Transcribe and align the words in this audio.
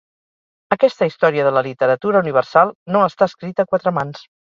Aquesta 0.75 1.09
història 1.09 1.45
de 1.49 1.53
la 1.59 1.63
literatura 1.69 2.25
universal 2.25 2.75
no 2.97 3.07
està 3.13 3.33
escrita 3.33 3.69
a 3.71 3.75
quatre 3.75 3.99
mans. 4.01 4.31